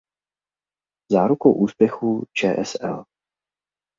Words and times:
Zárukou 1.11 1.53
úspěchu 1.63 2.25
čsl. 2.33 3.03